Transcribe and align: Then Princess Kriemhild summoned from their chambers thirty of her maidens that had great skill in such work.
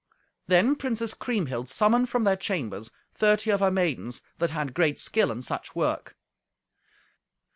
Then 0.47 0.75
Princess 0.77 1.13
Kriemhild 1.13 1.69
summoned 1.69 2.09
from 2.09 2.23
their 2.23 2.35
chambers 2.35 2.89
thirty 3.13 3.51
of 3.51 3.59
her 3.59 3.69
maidens 3.69 4.23
that 4.39 4.49
had 4.49 4.73
great 4.73 4.99
skill 4.99 5.29
in 5.31 5.43
such 5.43 5.75
work. 5.75 6.17